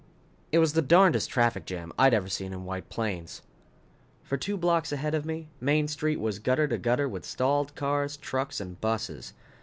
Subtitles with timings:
[0.51, 3.43] _It was the darnedest traffic jam I'd ever seen in White Plains.
[4.23, 8.17] For two blocks ahead of me, Main Street was gutter to gutter with stalled cars,
[8.17, 9.33] trucks and buses.